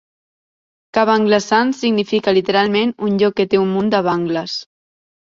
Kabanglasan 0.97 1.75
significa 1.81 2.33
literalment 2.39 2.97
un 3.11 3.23
lloc 3.23 3.39
que 3.41 3.49
té 3.55 3.63
un 3.67 3.73
munt 3.79 3.97
de 3.97 4.05
banglas. 4.13 4.61